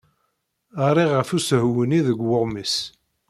Ɣriɣ 0.89 1.09
ɣef 1.13 1.29
usehwu-nni 1.37 1.99
deg 2.07 2.19
weɣmis. 2.29 2.75